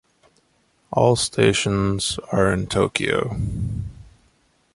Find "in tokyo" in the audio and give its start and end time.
2.51-3.37